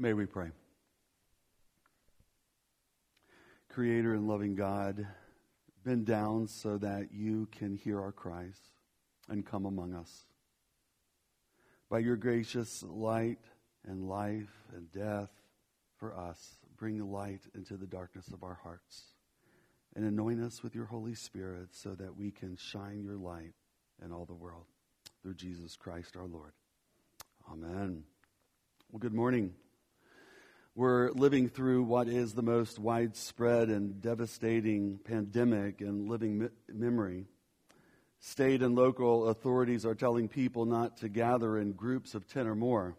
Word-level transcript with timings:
May 0.00 0.12
we 0.12 0.26
pray. 0.26 0.50
Creator 3.68 4.14
and 4.14 4.28
loving 4.28 4.54
God, 4.54 5.04
bend 5.84 6.06
down 6.06 6.46
so 6.46 6.78
that 6.78 7.08
you 7.12 7.48
can 7.50 7.74
hear 7.74 8.00
our 8.00 8.12
cries 8.12 8.58
and 9.28 9.44
come 9.44 9.66
among 9.66 9.94
us. 9.94 10.24
By 11.90 11.98
your 11.98 12.14
gracious 12.14 12.84
light 12.84 13.40
and 13.88 14.08
life 14.08 14.52
and 14.72 14.90
death 14.92 15.30
for 15.96 16.16
us, 16.16 16.58
bring 16.76 17.10
light 17.10 17.42
into 17.56 17.76
the 17.76 17.86
darkness 17.86 18.28
of 18.28 18.44
our 18.44 18.60
hearts 18.62 19.14
and 19.96 20.04
anoint 20.04 20.40
us 20.40 20.62
with 20.62 20.76
your 20.76 20.84
Holy 20.84 21.14
Spirit 21.14 21.70
so 21.72 21.96
that 21.96 22.16
we 22.16 22.30
can 22.30 22.56
shine 22.56 23.02
your 23.02 23.16
light 23.16 23.54
in 24.04 24.12
all 24.12 24.26
the 24.26 24.34
world. 24.34 24.66
Through 25.22 25.34
Jesus 25.34 25.74
Christ 25.74 26.16
our 26.16 26.28
Lord. 26.28 26.52
Amen. 27.50 28.04
Well, 28.92 29.00
good 29.00 29.14
morning. 29.14 29.54
We're 30.78 31.10
living 31.10 31.48
through 31.48 31.82
what 31.82 32.06
is 32.06 32.34
the 32.34 32.42
most 32.42 32.78
widespread 32.78 33.68
and 33.68 34.00
devastating 34.00 35.00
pandemic 35.02 35.80
in 35.80 36.06
living 36.06 36.38
me- 36.38 36.48
memory. 36.72 37.26
State 38.20 38.62
and 38.62 38.76
local 38.76 39.26
authorities 39.26 39.84
are 39.84 39.96
telling 39.96 40.28
people 40.28 40.66
not 40.66 40.98
to 40.98 41.08
gather 41.08 41.58
in 41.58 41.72
groups 41.72 42.14
of 42.14 42.28
10 42.28 42.46
or 42.46 42.54
more. 42.54 42.94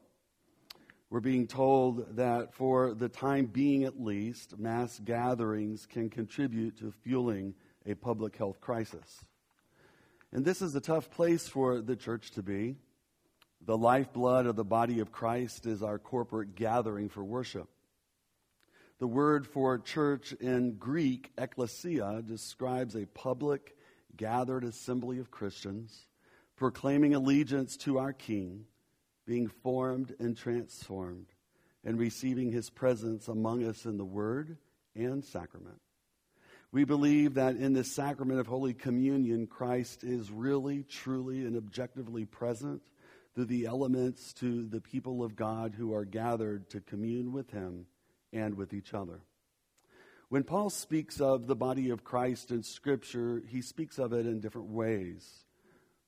We're 1.10 1.22
being 1.22 1.48
told 1.48 2.18
that 2.18 2.54
for 2.54 2.94
the 2.94 3.08
time 3.08 3.46
being 3.46 3.86
at 3.86 3.98
least, 3.98 4.60
mass 4.60 5.00
gatherings 5.00 5.86
can 5.86 6.10
contribute 6.10 6.80
to 6.80 6.92
fueling 6.92 7.54
a 7.86 7.94
public 7.94 8.36
health 8.36 8.60
crisis. 8.60 9.24
And 10.34 10.44
this 10.44 10.62
is 10.62 10.76
a 10.76 10.82
tough 10.82 11.10
place 11.10 11.48
for 11.48 11.80
the 11.80 11.96
church 11.96 12.32
to 12.32 12.44
be. 12.44 12.76
The 13.66 13.78
lifeblood 13.78 14.46
of 14.46 14.56
the 14.56 14.64
body 14.64 15.00
of 15.00 15.12
Christ 15.12 15.66
is 15.66 15.84
our 15.84 16.00
corporate 16.00 16.56
gathering 16.56 17.10
for 17.10 17.24
worship. 17.24 17.68
The 19.00 19.08
word 19.08 19.48
for 19.48 19.78
church 19.78 20.34
in 20.34 20.76
Greek, 20.76 21.32
ecclesia, 21.38 22.22
describes 22.26 22.96
a 22.96 23.06
public, 23.06 23.76
gathered 24.18 24.64
assembly 24.64 25.20
of 25.20 25.32
Christians 25.32 26.08
proclaiming 26.60 27.16
allegiance 27.16 27.78
to 27.78 27.98
our 27.98 28.12
King, 28.12 28.66
being 29.26 29.48
formed 29.48 30.14
and 30.20 30.36
transformed, 30.36 31.28
and 31.86 31.98
receiving 31.98 32.52
his 32.52 32.70
presence 32.70 33.30
among 33.30 33.64
us 33.64 33.86
in 33.86 33.98
the 33.98 34.04
word 34.04 34.58
and 34.94 35.24
sacrament. 35.24 35.80
We 36.74 36.84
believe 36.84 37.36
that 37.36 37.56
in 37.56 37.72
this 37.72 37.96
sacrament 37.96 38.42
of 38.42 38.48
Holy 38.48 38.74
Communion, 38.74 39.48
Christ 39.48 40.04
is 40.04 40.30
really, 40.30 40.84
truly, 40.84 41.46
and 41.46 41.56
objectively 41.56 42.26
present 42.26 42.82
through 43.36 43.46
the 43.46 43.66
elements 43.66 44.34
to 44.34 44.66
the 44.68 44.82
people 44.82 45.24
of 45.24 45.36
God 45.36 45.76
who 45.78 45.94
are 45.94 46.06
gathered 46.06 46.70
to 46.72 46.82
commune 46.82 47.32
with 47.32 47.52
Him 47.52 47.86
and 48.34 48.56
with 48.56 48.74
each 48.74 48.94
other. 48.94 49.22
When 50.30 50.44
Paul 50.44 50.70
speaks 50.70 51.20
of 51.20 51.48
the 51.48 51.56
body 51.56 51.90
of 51.90 52.04
Christ 52.04 52.52
in 52.52 52.62
Scripture, 52.62 53.42
he 53.48 53.62
speaks 53.62 53.98
of 53.98 54.14
it 54.14 54.28
in 54.28 54.40
different 54.40 54.70
ways. 54.70 55.46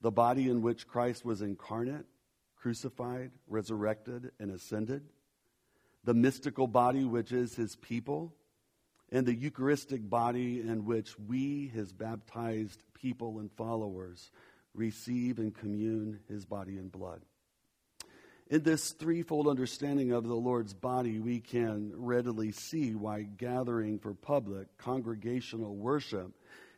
The 0.02 0.12
body 0.12 0.50
in 0.50 0.62
which 0.62 0.88
Christ 0.88 1.26
was 1.26 1.42
incarnate, 1.42 2.06
crucified, 2.56 3.32
resurrected, 3.48 4.32
and 4.40 4.52
ascended. 4.52 5.04
The 6.04 6.14
mystical 6.14 6.68
body, 6.68 7.04
which 7.04 7.32
is 7.32 7.56
his 7.56 7.76
people. 7.76 8.36
And 9.12 9.26
the 9.26 9.36
Eucharistic 9.36 10.08
body 10.08 10.62
in 10.62 10.86
which 10.86 11.18
we, 11.20 11.68
his 11.68 11.92
baptized 11.92 12.84
people 12.94 13.40
and 13.40 13.52
followers, 13.52 14.32
receive 14.74 15.40
and 15.40 15.56
commune 15.56 16.20
his 16.28 16.46
body 16.46 16.78
and 16.78 16.92
blood. 16.92 17.22
In 18.50 18.64
this 18.64 18.92
threefold 18.92 19.48
understanding 19.48 20.12
of 20.12 20.28
the 20.28 20.36
Lord's 20.36 20.74
body, 20.74 21.20
we 21.20 21.40
can 21.40 21.94
readily 21.96 22.52
see 22.52 22.96
why 22.96 23.22
gathering 23.22 23.98
for 23.98 24.14
public 24.14 24.78
congregational 24.78 25.76
worship 25.76 26.34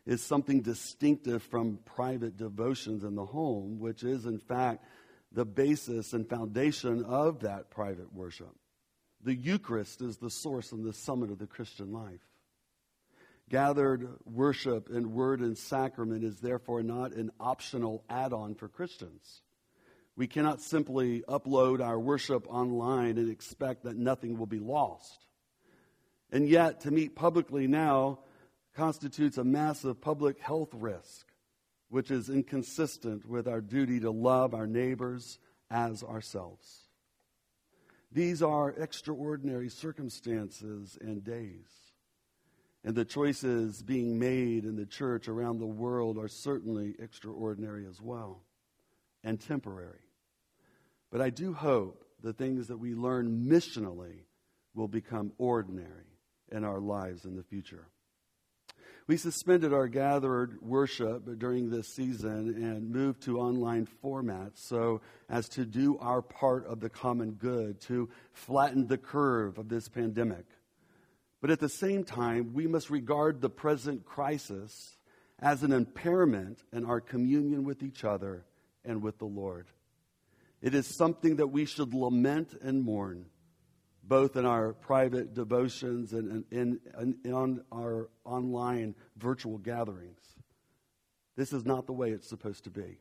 is 0.06 0.22
something 0.22 0.60
distinctive 0.60 1.42
from 1.42 1.80
private 1.84 2.36
devotions 2.36 3.02
in 3.02 3.16
the 3.16 3.26
home, 3.26 3.80
which 3.80 4.04
is, 4.04 4.26
in 4.26 4.38
fact, 4.38 4.84
the 5.32 5.44
basis 5.44 6.12
and 6.12 6.28
foundation 6.28 7.04
of 7.04 7.40
that 7.40 7.70
private 7.70 8.12
worship. 8.12 8.54
The 9.24 9.34
Eucharist 9.34 10.00
is 10.00 10.18
the 10.18 10.30
source 10.30 10.70
and 10.70 10.84
the 10.84 10.92
summit 10.92 11.30
of 11.30 11.38
the 11.38 11.46
Christian 11.46 11.92
life. 11.92 12.20
Gathered 13.50 14.08
worship 14.24 14.88
in 14.88 15.12
word 15.12 15.40
and 15.40 15.56
sacrament 15.56 16.24
is 16.24 16.38
therefore 16.38 16.82
not 16.82 17.12
an 17.12 17.30
optional 17.38 18.02
add 18.08 18.32
on 18.32 18.54
for 18.54 18.68
Christians. 18.68 19.42
We 20.16 20.26
cannot 20.26 20.62
simply 20.62 21.22
upload 21.28 21.84
our 21.84 21.98
worship 21.98 22.46
online 22.48 23.18
and 23.18 23.30
expect 23.30 23.84
that 23.84 23.96
nothing 23.96 24.38
will 24.38 24.46
be 24.46 24.60
lost. 24.60 25.26
And 26.30 26.48
yet, 26.48 26.80
to 26.82 26.90
meet 26.90 27.14
publicly 27.14 27.66
now 27.66 28.20
constitutes 28.74 29.38
a 29.38 29.44
massive 29.44 30.00
public 30.00 30.40
health 30.40 30.70
risk, 30.72 31.26
which 31.90 32.10
is 32.10 32.30
inconsistent 32.30 33.26
with 33.26 33.46
our 33.46 33.60
duty 33.60 34.00
to 34.00 34.10
love 34.10 34.54
our 34.54 34.66
neighbors 34.66 35.38
as 35.70 36.02
ourselves. 36.02 36.88
These 38.10 38.42
are 38.42 38.70
extraordinary 38.70 39.68
circumstances 39.68 40.96
and 41.00 41.22
days. 41.22 41.83
And 42.84 42.94
the 42.94 43.04
choices 43.04 43.82
being 43.82 44.18
made 44.18 44.64
in 44.64 44.76
the 44.76 44.84
church 44.84 45.26
around 45.26 45.58
the 45.58 45.66
world 45.66 46.18
are 46.18 46.28
certainly 46.28 46.94
extraordinary 46.98 47.86
as 47.86 48.00
well 48.00 48.42
and 49.22 49.40
temporary. 49.40 50.00
But 51.10 51.22
I 51.22 51.30
do 51.30 51.54
hope 51.54 52.04
the 52.22 52.34
things 52.34 52.68
that 52.68 52.76
we 52.76 52.94
learn 52.94 53.46
missionally 53.48 54.24
will 54.74 54.88
become 54.88 55.32
ordinary 55.38 56.18
in 56.52 56.64
our 56.64 56.80
lives 56.80 57.24
in 57.24 57.36
the 57.36 57.42
future. 57.42 57.88
We 59.06 59.18
suspended 59.18 59.72
our 59.74 59.88
gathered 59.88 60.62
worship 60.62 61.38
during 61.38 61.68
this 61.68 61.88
season 61.88 62.48
and 62.62 62.90
moved 62.90 63.22
to 63.22 63.38
online 63.38 63.86
formats 64.02 64.58
so 64.58 65.02
as 65.28 65.48
to 65.50 65.66
do 65.66 65.98
our 65.98 66.22
part 66.22 66.66
of 66.66 66.80
the 66.80 66.88
common 66.88 67.32
good, 67.32 67.80
to 67.82 68.08
flatten 68.32 68.86
the 68.86 68.96
curve 68.96 69.58
of 69.58 69.68
this 69.68 69.88
pandemic. 69.88 70.46
But 71.44 71.50
at 71.50 71.60
the 71.60 71.68
same 71.68 72.04
time, 72.04 72.54
we 72.54 72.66
must 72.66 72.88
regard 72.88 73.42
the 73.42 73.50
present 73.50 74.06
crisis 74.06 74.96
as 75.38 75.62
an 75.62 75.72
impairment 75.72 76.62
in 76.72 76.86
our 76.86 77.02
communion 77.02 77.64
with 77.64 77.82
each 77.82 78.02
other 78.02 78.46
and 78.82 79.02
with 79.02 79.18
the 79.18 79.26
Lord. 79.26 79.66
It 80.62 80.74
is 80.74 80.86
something 80.96 81.36
that 81.36 81.48
we 81.48 81.66
should 81.66 81.92
lament 81.92 82.54
and 82.62 82.82
mourn, 82.82 83.26
both 84.02 84.36
in 84.36 84.46
our 84.46 84.72
private 84.72 85.34
devotions 85.34 86.14
and 86.14 86.46
in, 86.50 86.80
on 87.30 87.62
our 87.70 88.08
online 88.24 88.94
virtual 89.18 89.58
gatherings. 89.58 90.22
This 91.36 91.52
is 91.52 91.66
not 91.66 91.84
the 91.84 91.92
way 91.92 92.12
it's 92.12 92.26
supposed 92.26 92.64
to 92.64 92.70
be. 92.70 93.00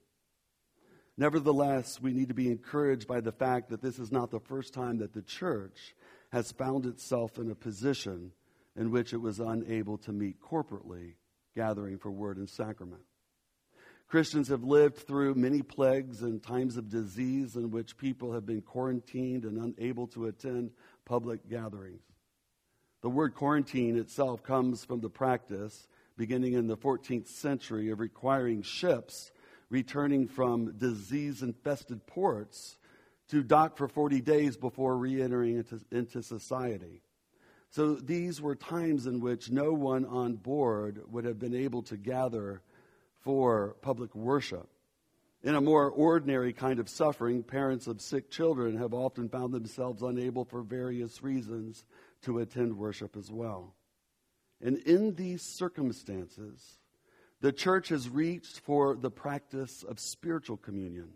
Nevertheless, 1.16 2.02
we 2.02 2.12
need 2.12 2.28
to 2.28 2.34
be 2.34 2.52
encouraged 2.52 3.08
by 3.08 3.22
the 3.22 3.32
fact 3.32 3.70
that 3.70 3.82
this 3.82 4.00
is 4.00 4.12
not 4.12 4.32
the 4.32 4.42
first 4.42 4.74
time 4.74 4.98
that 4.98 5.14
the 5.14 5.22
church 5.22 5.96
has 6.34 6.52
found 6.52 6.88
itself 6.88 7.38
in 7.38 7.52
a 7.52 7.56
position 7.56 8.32
in 8.76 8.90
which 8.90 9.14
it 9.14 9.22
was 9.22 9.40
unable 9.40 10.00
to 10.00 10.12
meet 10.12 10.42
corporately, 10.42 11.14
gathering 11.56 12.00
for 12.00 12.10
word 12.10 12.38
and 12.38 12.50
sacrament. 12.50 13.04
Christians 14.08 14.48
have 14.48 14.64
lived 14.64 14.98
through 14.98 15.36
many 15.36 15.62
plagues 15.62 16.24
and 16.24 16.42
times 16.42 16.76
of 16.76 16.90
disease 16.90 17.56
in 17.56 17.70
which 17.70 17.98
people 17.98 18.34
have 18.34 18.48
been 18.48 18.62
quarantined 18.62 19.46
and 19.46 19.60
unable 19.60 20.08
to 20.08 20.26
attend 20.26 20.72
public 21.06 21.48
gatherings. 21.48 22.02
The 23.04 23.12
word 23.12 23.36
quarantine 23.36 23.96
itself 23.96 24.42
comes 24.42 24.84
from 24.84 25.02
the 25.02 25.12
practice, 25.12 25.88
beginning 26.18 26.54
in 26.54 26.66
the 26.66 26.78
14th 26.78 27.28
century, 27.28 27.92
of 27.92 28.00
requiring 28.00 28.64
ships 28.64 29.32
returning 29.70 30.28
from 30.28 30.78
disease 30.80 31.44
infested 31.44 32.08
ports 32.08 32.78
to 33.30 33.44
dock 33.44 33.78
for 33.78 33.88
40 33.88 34.22
days 34.22 34.58
before 34.58 34.98
re 34.98 35.22
entering 35.22 35.58
into, 35.58 35.80
into 35.92 36.22
society. 36.22 37.02
So 37.70 37.96
these 37.96 38.40
were 38.40 38.56
times 38.56 39.08
in 39.08 39.20
which 39.20 39.50
no 39.50 39.74
one 39.74 40.06
on 40.06 40.36
board 40.36 41.02
would 41.08 41.26
have 41.26 41.40
been 41.40 41.56
able 41.56 41.82
to 41.84 41.98
gather 41.98 42.62
for 43.22 43.76
public 43.82 44.14
worship. 44.14 44.70
In 45.42 45.56
a 45.56 45.62
more 45.62 45.90
ordinary 45.90 46.54
kind 46.54 46.80
of 46.80 46.88
suffering, 46.88 47.44
parents 47.44 47.88
of 47.88 48.00
sick 48.00 48.30
children 48.30 48.78
have 48.78 48.94
often 48.94 49.28
found 49.28 49.54
themselves 49.54 50.02
unable 50.02 50.46
for 50.46 50.62
various 50.62 51.24
reasons 51.24 51.84
to 52.22 52.40
attend 52.40 52.78
worship 52.78 53.18
as 53.18 53.32
well. 53.32 53.74
And 54.62 54.78
in 54.78 55.16
these 55.16 55.42
circumstances, 55.42 56.78
the 57.42 57.52
church 57.52 57.90
has 57.90 58.08
reached 58.08 58.60
for 58.60 58.96
the 58.96 59.12
practice 59.12 59.84
of 59.84 60.00
spiritual 60.00 60.56
communion 60.58 61.10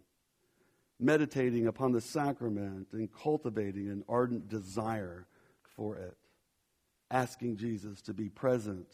meditating 0.99 1.67
upon 1.67 1.91
the 1.91 2.01
sacrament 2.01 2.87
and 2.91 3.09
cultivating 3.13 3.89
an 3.89 4.03
ardent 4.09 4.49
desire 4.49 5.27
for 5.75 5.95
it, 5.95 6.17
asking 7.11 7.57
Jesus 7.57 8.01
to 8.01 8.13
be 8.13 8.29
present 8.29 8.87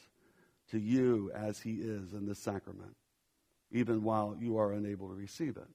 to 0.72 0.80
you 0.80 1.32
as 1.34 1.60
he 1.60 1.76
is 1.76 2.14
in 2.14 2.26
the 2.26 2.36
sacrament, 2.36 2.96
even 3.72 4.04
while 4.04 4.36
you 4.40 4.58
are 4.58 4.74
unable 4.74 5.08
to 5.10 5.16
receive 5.16 5.58
it. 5.58 5.68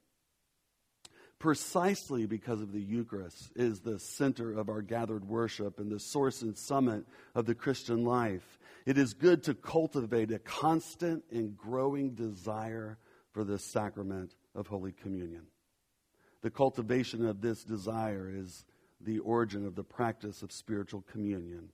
precisely 1.39 2.25
because 2.25 2.61
of 2.61 2.73
the 2.73 2.81
Eucharist 2.81 3.51
is 3.55 3.79
the 3.79 3.97
center 3.97 4.51
of 4.51 4.69
our 4.69 4.81
gathered 4.81 5.25
worship 5.25 5.79
and 5.79 5.89
the 5.89 5.99
source 5.99 6.41
and 6.41 6.57
summit 6.57 7.05
of 7.33 7.45
the 7.45 7.55
Christian 7.55 8.03
life. 8.03 8.59
It 8.85 8.97
is 8.97 9.13
good 9.13 9.43
to 9.43 9.53
cultivate 9.53 10.31
a 10.31 10.39
constant 10.39 11.23
and 11.31 11.57
growing 11.57 12.11
desire 12.11 12.97
for 13.31 13.43
the 13.43 13.57
sacrament 13.57 14.35
of 14.53 14.67
Holy 14.67 14.91
Communion. 14.91 15.43
The 16.41 16.51
cultivation 16.51 17.25
of 17.25 17.41
this 17.41 17.63
desire 17.63 18.31
is 18.33 18.65
the 19.01 19.19
origin 19.19 19.65
of 19.65 19.75
the 19.75 19.83
practice 19.83 20.41
of 20.41 20.51
spiritual 20.51 21.03
communion, 21.11 21.69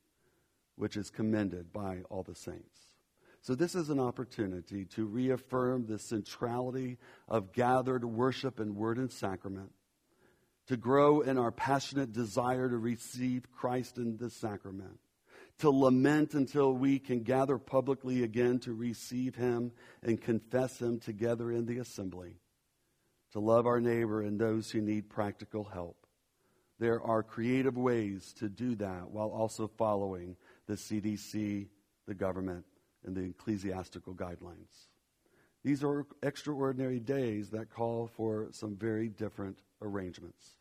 which 0.76 0.98
is 0.98 1.10
commended 1.10 1.72
by 1.72 2.02
all 2.10 2.24
the 2.24 2.36
saints. 2.36 2.80
So, 3.42 3.54
this 3.54 3.76
is 3.76 3.92
an 3.92 4.00
opportunity 4.00 4.86
to 4.86 5.06
reaffirm 5.06 5.86
the 5.86 6.00
centrality 6.00 6.98
of 7.28 7.54
gathered 7.54 8.04
worship 8.04 8.60
and 8.60 8.76
word 8.76 8.98
and 8.98 9.12
sacrament, 9.12 9.72
to 10.66 10.78
grow 10.78 11.22
in 11.22 11.38
our 11.38 11.52
passionate 11.52 12.12
desire 12.12 12.68
to 12.68 12.78
receive 12.78 13.52
Christ 13.52 13.98
in 13.98 14.18
the 14.18 14.32
sacrament, 14.32 15.00
to 15.60 15.70
lament 15.70 16.34
until 16.34 16.74
we 16.74 16.98
can 16.98 17.22
gather 17.22 17.60
publicly 17.60 18.24
again 18.24 18.58
to 18.62 18.74
receive 18.74 19.36
Him 19.36 19.72
and 20.02 20.20
confess 20.20 20.82
Him 20.82 21.00
together 21.00 21.52
in 21.52 21.68
the 21.68 21.78
assembly, 21.78 22.40
to 23.36 23.42
love 23.42 23.68
our 23.68 23.82
neighbor 23.82 24.22
and 24.22 24.40
those 24.40 24.72
who 24.72 24.80
need 24.80 25.10
practical 25.10 25.66
help. 25.66 25.98
There 26.80 27.02
are 27.04 27.22
creative 27.22 27.78
ways 27.78 28.34
to 28.40 28.48
do 28.48 28.76
that 28.76 29.12
while 29.12 29.28
also 29.28 29.68
following 29.68 30.38
the 30.68 30.76
CDC, 30.76 31.68
the 32.08 32.14
government, 32.14 32.64
and 33.04 33.14
the 33.14 33.24
ecclesiastical 33.24 34.14
guidelines. 34.14 34.88
These 35.66 35.84
are 35.84 36.08
extraordinary 36.24 37.02
days 37.02 37.50
that 37.50 37.70
call 37.70 38.10
for 38.16 38.48
some 38.52 38.78
very 38.78 39.10
different 39.10 39.58
arrangements. 39.82 40.52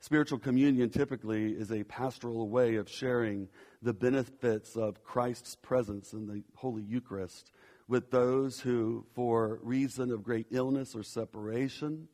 Spiritual 0.00 0.38
communion 0.38 0.88
typically 0.88 1.52
is 1.52 1.72
a 1.72 1.84
pastoral 1.84 2.48
way 2.48 2.76
of 2.76 2.88
sharing 2.88 3.48
the 3.82 3.92
benefits 3.92 4.76
of 4.76 5.04
Christ's 5.04 5.56
presence 5.56 6.14
in 6.14 6.26
the 6.26 6.42
Holy 6.54 6.84
Eucharist 6.84 7.52
with 7.86 8.10
those 8.10 8.60
who, 8.60 9.04
for 9.14 9.58
reason 9.62 10.10
of 10.10 10.22
great 10.22 10.46
illness 10.50 10.94
or 10.94 11.02
separation, 11.02 12.08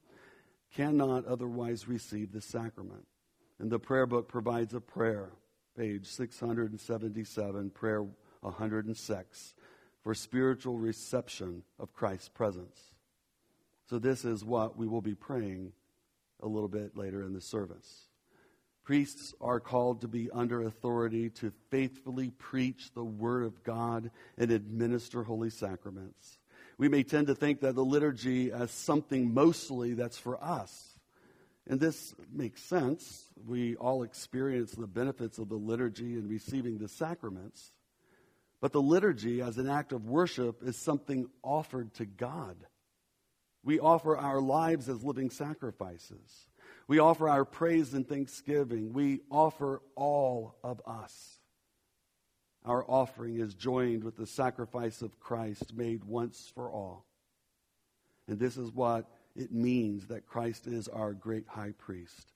cannot 0.74 1.26
otherwise 1.26 1.88
receive 1.88 2.32
the 2.32 2.40
sacrament. 2.40 3.06
And 3.58 3.70
the 3.70 3.78
prayer 3.78 4.06
book 4.06 4.28
provides 4.28 4.74
a 4.74 4.80
prayer, 4.80 5.30
page 5.76 6.06
677, 6.06 7.70
prayer 7.70 8.04
106, 8.40 9.54
for 10.02 10.14
spiritual 10.14 10.78
reception 10.78 11.62
of 11.78 11.92
Christ's 11.92 12.28
presence. 12.28 12.92
So, 13.88 13.98
this 13.98 14.24
is 14.24 14.44
what 14.44 14.76
we 14.76 14.86
will 14.86 15.02
be 15.02 15.14
praying 15.14 15.72
a 16.42 16.46
little 16.48 16.68
bit 16.68 16.96
later 16.96 17.22
in 17.22 17.34
the 17.34 17.40
service. 17.40 18.06
Priests 18.82 19.34
are 19.40 19.60
called 19.60 20.00
to 20.00 20.08
be 20.08 20.30
under 20.32 20.62
authority 20.62 21.30
to 21.30 21.52
faithfully 21.70 22.30
preach 22.30 22.92
the 22.92 23.04
Word 23.04 23.44
of 23.44 23.62
God 23.62 24.10
and 24.38 24.50
administer 24.50 25.22
holy 25.22 25.50
sacraments. 25.50 26.39
We 26.80 26.88
may 26.88 27.02
tend 27.02 27.26
to 27.26 27.34
think 27.34 27.60
that 27.60 27.74
the 27.74 27.84
liturgy 27.84 28.50
as 28.50 28.70
something 28.70 29.34
mostly 29.34 29.92
that's 29.92 30.16
for 30.16 30.42
us. 30.42 30.98
And 31.66 31.78
this 31.78 32.14
makes 32.32 32.62
sense. 32.62 33.26
We 33.46 33.76
all 33.76 34.02
experience 34.02 34.72
the 34.72 34.86
benefits 34.86 35.36
of 35.36 35.50
the 35.50 35.56
liturgy 35.56 36.14
and 36.14 36.30
receiving 36.30 36.78
the 36.78 36.88
sacraments. 36.88 37.72
But 38.62 38.72
the 38.72 38.80
liturgy, 38.80 39.42
as 39.42 39.58
an 39.58 39.68
act 39.68 39.92
of 39.92 40.08
worship, 40.08 40.62
is 40.62 40.74
something 40.74 41.28
offered 41.42 41.92
to 41.96 42.06
God. 42.06 42.56
We 43.62 43.78
offer 43.78 44.16
our 44.16 44.40
lives 44.40 44.88
as 44.88 45.04
living 45.04 45.28
sacrifices. 45.28 46.46
We 46.88 46.98
offer 46.98 47.28
our 47.28 47.44
praise 47.44 47.92
and 47.92 48.08
thanksgiving. 48.08 48.94
We 48.94 49.20
offer 49.30 49.82
all 49.96 50.56
of 50.64 50.80
us. 50.86 51.39
Our 52.64 52.84
offering 52.88 53.38
is 53.38 53.54
joined 53.54 54.04
with 54.04 54.16
the 54.16 54.26
sacrifice 54.26 55.02
of 55.02 55.18
Christ 55.18 55.74
made 55.74 56.04
once 56.04 56.50
for 56.54 56.70
all. 56.70 57.06
And 58.28 58.38
this 58.38 58.56
is 58.56 58.70
what 58.72 59.06
it 59.34 59.52
means 59.52 60.06
that 60.08 60.26
Christ 60.26 60.66
is 60.66 60.88
our 60.88 61.12
great 61.12 61.46
high 61.48 61.72
priest 61.78 62.32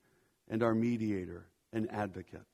and 0.48 0.62
our 0.62 0.74
mediator 0.74 1.46
and 1.72 1.90
advocate. 1.90 2.46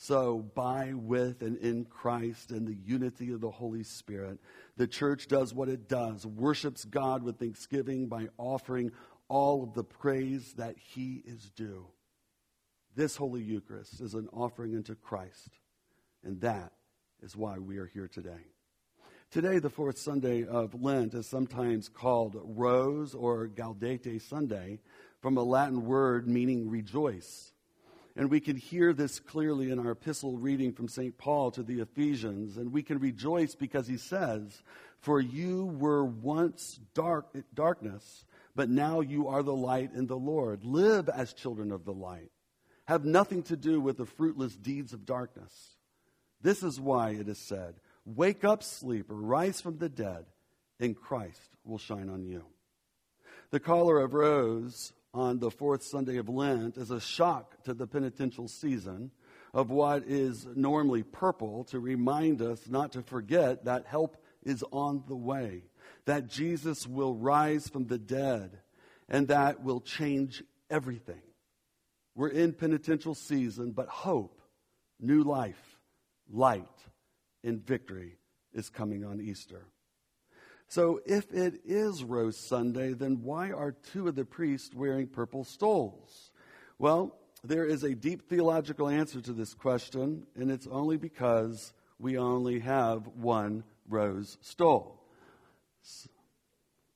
So, 0.00 0.38
by, 0.54 0.92
with, 0.92 1.42
and 1.42 1.56
in 1.56 1.84
Christ 1.84 2.52
and 2.52 2.68
the 2.68 2.78
unity 2.86 3.32
of 3.32 3.40
the 3.40 3.50
Holy 3.50 3.82
Spirit, 3.82 4.38
the 4.76 4.86
church 4.86 5.26
does 5.26 5.52
what 5.52 5.68
it 5.68 5.88
does 5.88 6.24
worships 6.24 6.84
God 6.84 7.24
with 7.24 7.40
thanksgiving 7.40 8.06
by 8.06 8.28
offering 8.38 8.92
all 9.26 9.64
of 9.64 9.74
the 9.74 9.82
praise 9.82 10.52
that 10.54 10.76
He 10.78 11.22
is 11.26 11.50
due. 11.50 11.86
This 12.94 13.16
Holy 13.16 13.42
Eucharist 13.42 14.00
is 14.00 14.14
an 14.14 14.28
offering 14.32 14.76
unto 14.76 14.94
Christ, 14.94 15.50
and 16.24 16.40
that 16.40 16.72
is 17.22 17.36
why 17.36 17.58
we 17.58 17.78
are 17.78 17.86
here 17.86 18.08
today. 18.08 18.46
Today, 19.30 19.58
the 19.58 19.68
fourth 19.68 19.98
Sunday 19.98 20.46
of 20.46 20.80
Lent 20.80 21.12
is 21.12 21.26
sometimes 21.26 21.88
called 21.88 22.40
Rose 22.42 23.14
or 23.14 23.46
Gaudete 23.46 24.22
Sunday, 24.22 24.80
from 25.20 25.36
a 25.36 25.42
Latin 25.42 25.84
word 25.84 26.26
meaning 26.26 26.70
rejoice. 26.70 27.52
And 28.16 28.30
we 28.30 28.40
can 28.40 28.56
hear 28.56 28.92
this 28.92 29.20
clearly 29.20 29.70
in 29.70 29.78
our 29.78 29.92
epistle 29.92 30.36
reading 30.36 30.72
from 30.72 30.88
St. 30.88 31.16
Paul 31.18 31.50
to 31.52 31.62
the 31.62 31.80
Ephesians. 31.80 32.56
And 32.56 32.72
we 32.72 32.82
can 32.82 32.98
rejoice 32.98 33.54
because 33.54 33.86
he 33.86 33.96
says, 33.96 34.62
For 35.00 35.20
you 35.20 35.66
were 35.66 36.04
once 36.04 36.80
dark, 36.94 37.28
darkness, 37.54 38.24
but 38.56 38.68
now 38.68 39.00
you 39.00 39.28
are 39.28 39.42
the 39.42 39.54
light 39.54 39.92
in 39.94 40.06
the 40.06 40.16
Lord. 40.16 40.64
Live 40.64 41.08
as 41.08 41.32
children 41.32 41.70
of 41.70 41.84
the 41.84 41.92
light. 41.92 42.30
Have 42.86 43.04
nothing 43.04 43.42
to 43.44 43.56
do 43.56 43.80
with 43.80 43.98
the 43.98 44.06
fruitless 44.06 44.56
deeds 44.56 44.92
of 44.92 45.06
darkness. 45.06 45.76
This 46.40 46.62
is 46.62 46.80
why 46.80 47.10
it 47.10 47.28
is 47.28 47.38
said, 47.38 47.74
Wake 48.04 48.44
up, 48.44 48.62
sleeper, 48.62 49.14
rise 49.14 49.60
from 49.60 49.78
the 49.78 49.88
dead, 49.88 50.24
and 50.80 50.96
Christ 50.96 51.50
will 51.64 51.78
shine 51.78 52.08
on 52.08 52.24
you. 52.24 52.44
The 53.50 53.60
collar 53.60 54.00
of 54.00 54.14
rose 54.14 54.92
on 55.12 55.38
the 55.38 55.50
fourth 55.50 55.82
Sunday 55.82 56.16
of 56.18 56.28
Lent 56.28 56.76
is 56.76 56.90
a 56.90 57.00
shock 57.00 57.62
to 57.64 57.74
the 57.74 57.86
penitential 57.86 58.48
season 58.48 59.10
of 59.52 59.70
what 59.70 60.04
is 60.06 60.46
normally 60.54 61.02
purple 61.02 61.64
to 61.64 61.80
remind 61.80 62.42
us 62.42 62.68
not 62.68 62.92
to 62.92 63.02
forget 63.02 63.64
that 63.64 63.86
help 63.86 64.16
is 64.44 64.64
on 64.70 65.02
the 65.08 65.16
way, 65.16 65.62
that 66.04 66.28
Jesus 66.28 66.86
will 66.86 67.14
rise 67.14 67.68
from 67.68 67.86
the 67.86 67.98
dead, 67.98 68.58
and 69.08 69.28
that 69.28 69.62
will 69.62 69.80
change 69.80 70.42
everything. 70.70 71.22
We're 72.14 72.28
in 72.28 72.52
penitential 72.52 73.14
season, 73.14 73.72
but 73.72 73.88
hope, 73.88 74.40
new 75.00 75.22
life, 75.22 75.67
light, 76.30 76.66
and 77.44 77.64
victory 77.64 78.18
is 78.52 78.68
coming 78.68 79.04
on 79.04 79.20
Easter. 79.20 79.66
So, 80.70 81.00
if 81.06 81.32
it 81.32 81.62
is 81.64 82.04
Rose 82.04 82.36
Sunday, 82.36 82.92
then 82.92 83.22
why 83.22 83.52
are 83.52 83.72
two 83.72 84.08
of 84.08 84.16
the 84.16 84.26
priests 84.26 84.74
wearing 84.74 85.06
purple 85.06 85.44
stoles? 85.44 86.30
Well, 86.78 87.16
there 87.42 87.64
is 87.64 87.84
a 87.84 87.94
deep 87.94 88.28
theological 88.28 88.88
answer 88.88 89.20
to 89.22 89.32
this 89.32 89.54
question, 89.54 90.26
and 90.36 90.50
it's 90.50 90.66
only 90.66 90.98
because 90.98 91.72
we 91.98 92.18
only 92.18 92.58
have 92.60 93.06
one 93.16 93.64
rose 93.88 94.36
stole. 94.42 95.02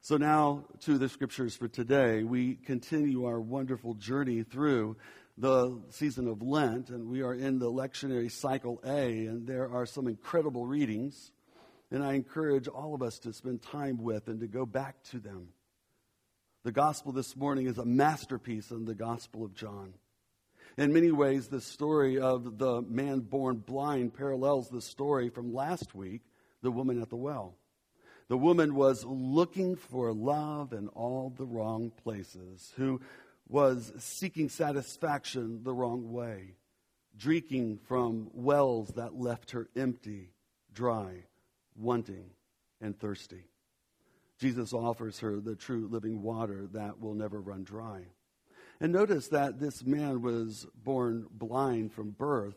So, 0.05 0.17
now 0.17 0.65
to 0.81 0.99
the 0.99 1.09
scriptures 1.09 1.57
for 1.57 1.69
today. 1.69 2.25
We 2.25 2.57
continue 2.57 3.25
our 3.25 3.41
wonderful 3.41 3.95
journey 3.95 4.43
through 4.43 4.97
the 5.39 5.81
season 5.91 6.29
of 6.29 6.43
Lent, 6.43 6.91
and 6.91 7.09
we 7.09 7.23
are 7.23 7.35
in 7.35 7.59
the 7.59 7.71
lectionary 7.71 8.31
cycle 8.31 8.81
A, 8.85 9.27
and 9.27 9.47
there 9.47 9.71
are 9.71 9.87
some 9.87 10.07
incredible 10.07 10.67
readings 10.67 11.33
and 11.93 12.03
I 12.03 12.15
encourage 12.15 12.69
all 12.69 12.95
of 12.95 13.03
us 13.03 13.19
to 13.21 13.35
spend 13.35 13.63
time 13.63 13.99
with 14.03 14.27
and 14.29 14.41
to 14.41 14.47
go 14.47 14.65
back 14.65 15.03
to 15.11 15.19
them. 15.19 15.49
The 16.65 16.73
gospel 16.73 17.13
this 17.13 17.37
morning 17.37 17.67
is 17.67 17.77
a 17.77 17.85
masterpiece 17.85 18.71
in 18.71 18.87
the 18.87 18.95
gospel 18.95 19.45
of 19.45 19.55
John. 19.55 19.93
In 20.79 20.95
many 20.95 21.13
ways, 21.13 21.49
the 21.49 21.61
story 21.61 22.19
of 22.19 22.57
the 22.57 22.81
man 22.81 23.21
born 23.21 23.59
blind 23.59 24.15
parallels 24.15 24.71
the 24.71 24.81
story 24.81 25.29
from 25.29 25.53
last 25.53 25.95
week, 25.95 26.23
the 26.63 26.71
woman 26.71 27.03
at 27.03 27.11
the 27.11 27.17
well. 27.17 27.57
The 28.29 28.39
woman 28.39 28.75
was 28.75 29.05
looking 29.05 29.77
for 29.77 30.15
love 30.15 30.73
in 30.73 30.89
all 30.89 31.29
the 31.37 31.45
wrong 31.45 31.93
places, 32.03 32.73
who 32.77 33.03
was 33.53 33.93
seeking 33.99 34.49
satisfaction 34.49 35.63
the 35.63 35.75
wrong 35.75 36.11
way, 36.11 36.55
drinking 37.15 37.79
from 37.87 38.31
wells 38.33 38.89
that 38.97 39.15
left 39.15 39.51
her 39.51 39.69
empty, 39.77 40.31
dry, 40.73 41.13
wanting, 41.77 42.31
and 42.81 42.99
thirsty. 42.99 43.45
Jesus 44.39 44.73
offers 44.73 45.19
her 45.19 45.39
the 45.39 45.55
true 45.55 45.87
living 45.91 46.23
water 46.23 46.67
that 46.73 46.99
will 46.99 47.13
never 47.13 47.43
run 47.43 47.63
dry. 47.63 48.01
And 48.81 48.91
notice 48.91 49.29
that 49.29 49.61
this 49.61 49.85
man 49.85 50.23
was 50.23 50.67
born 50.75 51.27
blind 51.31 51.93
from 51.93 52.11
birth. 52.11 52.57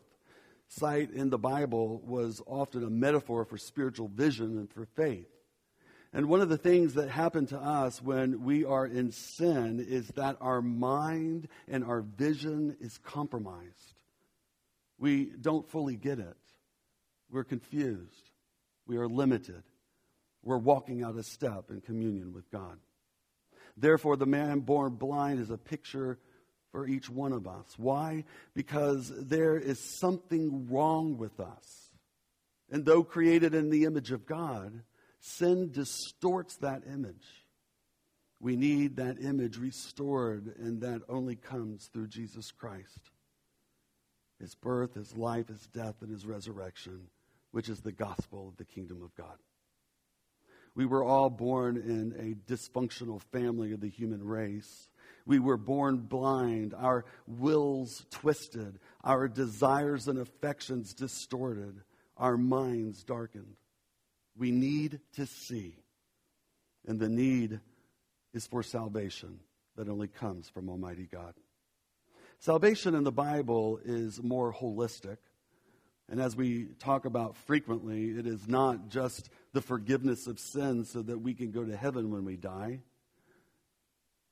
Sight 0.69 1.11
in 1.11 1.29
the 1.29 1.37
Bible 1.37 2.01
was 2.05 2.41
often 2.47 2.85
a 2.85 2.89
metaphor 2.89 3.43
for 3.43 3.57
spiritual 3.57 4.07
vision 4.07 4.57
and 4.57 4.71
for 4.71 4.85
faith. 4.85 5.34
And 6.15 6.29
one 6.29 6.39
of 6.39 6.47
the 6.47 6.57
things 6.57 6.93
that 6.93 7.09
happen 7.09 7.45
to 7.47 7.57
us 7.57 8.01
when 8.01 8.45
we 8.45 8.63
are 8.63 8.85
in 8.85 9.11
sin 9.11 9.85
is 9.85 10.07
that 10.15 10.37
our 10.39 10.61
mind 10.61 11.49
and 11.67 11.83
our 11.83 11.99
vision 11.99 12.77
is 12.79 12.97
compromised. 12.99 13.99
We 14.97 15.25
don't 15.25 15.69
fully 15.69 15.97
get 15.97 16.19
it. 16.19 16.37
We're 17.29 17.43
confused. 17.43 18.31
We 18.87 18.95
are 18.95 19.09
limited. 19.09 19.61
We're 20.41 20.57
walking 20.57 21.03
out 21.03 21.17
a 21.17 21.23
step 21.23 21.65
in 21.69 21.81
communion 21.81 22.31
with 22.31 22.49
God. 22.49 22.77
Therefore, 23.75 24.15
the 24.15 24.25
man 24.25 24.61
born 24.61 24.93
blind 24.93 25.41
is 25.41 25.49
a 25.49 25.57
picture 25.57 26.17
for 26.71 26.87
each 26.87 27.09
one 27.09 27.33
of 27.33 27.45
us. 27.45 27.65
Why? 27.75 28.23
Because 28.53 29.11
there 29.13 29.57
is 29.57 29.79
something 29.79 30.69
wrong 30.69 31.17
with 31.17 31.41
us. 31.41 31.91
And 32.71 32.85
though 32.85 33.03
created 33.03 33.53
in 33.53 33.69
the 33.69 33.83
image 33.83 34.13
of 34.13 34.25
God, 34.25 34.81
sin 35.25 35.71
distorts 35.71 36.57
that 36.57 36.83
image. 36.91 37.45
We 38.39 38.55
need 38.55 38.97
that 38.97 39.19
image 39.19 39.57
restored, 39.57 40.55
and 40.59 40.81
that 40.81 41.01
only 41.09 41.35
comes 41.35 41.89
through 41.91 42.07
Jesus 42.07 42.51
Christ. 42.51 43.11
His 44.39 44.53
birth, 44.53 44.93
his 44.93 45.15
life, 45.17 45.47
his 45.47 45.65
death, 45.67 45.95
and 46.01 46.11
his 46.11 46.25
resurrection, 46.25 47.07
which 47.51 47.69
is 47.69 47.79
the 47.79 47.91
gospel 47.91 48.49
of 48.49 48.57
the 48.57 48.65
kingdom 48.65 49.01
of 49.01 49.15
God. 49.15 49.37
We 50.75 50.85
were 50.85 51.03
all 51.03 51.29
born 51.29 51.77
in 51.77 52.13
a 52.19 52.51
dysfunctional 52.51 53.21
family 53.31 53.71
of 53.71 53.79
the 53.79 53.89
human 53.89 54.23
race. 54.23 54.89
We 55.25 55.39
were 55.39 55.57
born 55.57 55.97
blind, 55.99 56.73
our 56.77 57.05
wills 57.25 58.05
twisted, 58.11 58.77
our 59.03 59.27
desires 59.27 60.07
and 60.07 60.19
affections 60.19 60.93
distorted, 60.93 61.81
our 62.17 62.37
minds 62.37 63.03
darkened. 63.03 63.55
We 64.37 64.51
need 64.51 64.99
to 65.15 65.25
see. 65.25 65.75
And 66.87 66.99
the 66.99 67.09
need 67.09 67.59
is 68.33 68.45
for 68.47 68.63
salvation 68.63 69.39
that 69.75 69.89
only 69.89 70.07
comes 70.07 70.49
from 70.49 70.69
Almighty 70.69 71.07
God. 71.11 71.33
Salvation 72.39 72.95
in 72.95 73.03
the 73.03 73.11
Bible 73.11 73.79
is 73.83 74.21
more 74.21 74.53
holistic. 74.53 75.17
And 76.09 76.21
as 76.21 76.35
we 76.35 76.65
talk 76.79 77.05
about 77.05 77.35
frequently, 77.35 78.09
it 78.09 78.27
is 78.27 78.47
not 78.47 78.89
just 78.89 79.29
the 79.53 79.61
forgiveness 79.61 80.27
of 80.27 80.39
sins 80.39 80.91
so 80.91 81.01
that 81.01 81.19
we 81.19 81.33
can 81.33 81.51
go 81.51 81.63
to 81.63 81.75
heaven 81.75 82.11
when 82.11 82.25
we 82.25 82.35
die. 82.35 82.81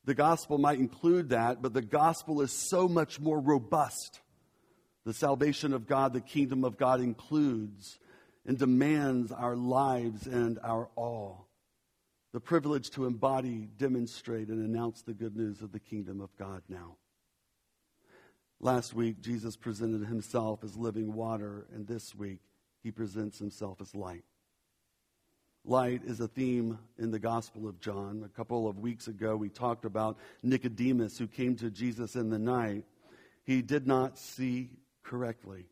The 0.05 0.13
gospel 0.13 0.57
might 0.57 0.79
include 0.79 1.29
that, 1.29 1.61
but 1.61 1.73
the 1.73 1.81
gospel 1.81 2.41
is 2.41 2.51
so 2.51 2.87
much 2.87 3.19
more 3.19 3.39
robust. 3.39 4.19
The 5.05 5.13
salvation 5.13 5.73
of 5.73 5.87
God, 5.87 6.13
the 6.13 6.21
kingdom 6.21 6.63
of 6.63 6.77
God 6.77 6.99
includes 6.99 7.97
and 8.45 8.57
demands 8.57 9.31
our 9.31 9.55
lives 9.55 10.27
and 10.27 10.59
our 10.63 10.89
all. 10.95 11.47
The 12.33 12.39
privilege 12.39 12.89
to 12.91 13.05
embody, 13.05 13.69
demonstrate, 13.77 14.49
and 14.49 14.65
announce 14.65 15.01
the 15.01 15.13
good 15.13 15.35
news 15.35 15.61
of 15.61 15.71
the 15.71 15.79
kingdom 15.79 16.19
of 16.19 16.35
God 16.35 16.63
now. 16.67 16.97
Last 18.59 18.93
week, 18.93 19.21
Jesus 19.21 19.55
presented 19.55 20.07
himself 20.07 20.63
as 20.63 20.75
living 20.75 21.13
water, 21.13 21.67
and 21.73 21.85
this 21.85 22.15
week, 22.15 22.39
he 22.81 22.91
presents 22.91 23.37
himself 23.37 23.81
as 23.81 23.93
light. 23.93 24.23
Light 25.65 26.01
is 26.05 26.19
a 26.19 26.27
theme 26.27 26.79
in 26.97 27.11
the 27.11 27.19
Gospel 27.19 27.67
of 27.67 27.79
John. 27.79 28.23
A 28.25 28.29
couple 28.29 28.67
of 28.67 28.79
weeks 28.79 29.07
ago, 29.07 29.37
we 29.37 29.47
talked 29.47 29.85
about 29.85 30.17
Nicodemus 30.41 31.17
who 31.17 31.27
came 31.27 31.55
to 31.57 31.69
Jesus 31.69 32.15
in 32.15 32.29
the 32.29 32.39
night. 32.39 32.83
He 33.45 33.61
did 33.61 33.87
not 33.87 34.17
see 34.17 34.71
correctly. 35.03 35.67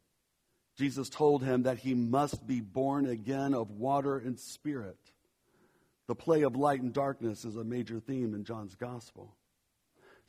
Jesus 0.81 1.09
told 1.09 1.43
him 1.43 1.61
that 1.63 1.77
he 1.77 1.93
must 1.93 2.47
be 2.47 2.59
born 2.59 3.05
again 3.05 3.53
of 3.53 3.69
water 3.69 4.17
and 4.17 4.39
spirit. 4.39 4.97
The 6.07 6.15
play 6.15 6.41
of 6.41 6.55
light 6.55 6.81
and 6.81 6.91
darkness 6.91 7.45
is 7.45 7.55
a 7.55 7.63
major 7.63 7.99
theme 7.99 8.33
in 8.33 8.45
John's 8.45 8.73
Gospel. 8.73 9.35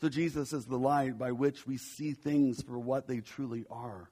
So 0.03 0.11
Jesus 0.11 0.53
is 0.53 0.67
the 0.67 0.77
light 0.77 1.17
by 1.17 1.33
which 1.33 1.67
we 1.67 1.79
see 1.79 2.13
things 2.13 2.61
for 2.61 2.79
what 2.79 3.07
they 3.07 3.21
truly 3.21 3.65
are. 3.71 4.11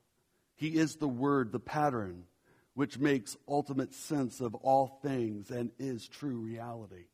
He 0.56 0.78
is 0.78 0.96
the 0.96 1.06
Word, 1.06 1.52
the 1.52 1.60
pattern, 1.60 2.24
which 2.72 2.98
makes 2.98 3.36
ultimate 3.46 3.92
sense 3.92 4.40
of 4.40 4.54
all 4.54 4.98
things 5.02 5.50
and 5.50 5.70
is 5.78 6.08
true 6.08 6.38
reality. 6.38 7.08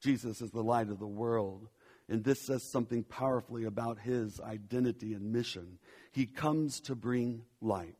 Jesus 0.00 0.40
is 0.40 0.50
the 0.50 0.64
light 0.64 0.88
of 0.88 0.98
the 0.98 1.06
world, 1.06 1.68
and 2.12 2.22
this 2.22 2.42
says 2.42 2.62
something 2.62 3.04
powerfully 3.04 3.64
about 3.64 3.98
his 3.98 4.38
identity 4.38 5.14
and 5.14 5.32
mission. 5.32 5.78
He 6.10 6.26
comes 6.26 6.78
to 6.80 6.94
bring 6.94 7.46
light 7.62 7.96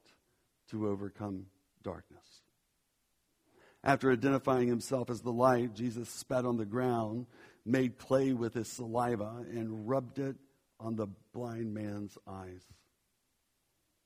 to 0.68 0.86
overcome 0.86 1.46
darkness. 1.82 2.42
After 3.82 4.12
identifying 4.12 4.68
himself 4.68 5.08
as 5.08 5.22
the 5.22 5.32
light, 5.32 5.74
Jesus 5.74 6.10
spat 6.10 6.44
on 6.44 6.58
the 6.58 6.66
ground, 6.66 7.24
made 7.64 7.96
clay 7.96 8.34
with 8.34 8.52
his 8.52 8.68
saliva, 8.68 9.46
and 9.50 9.88
rubbed 9.88 10.18
it 10.18 10.36
on 10.78 10.94
the 10.94 11.06
blind 11.32 11.72
man's 11.72 12.18
eyes. 12.28 12.66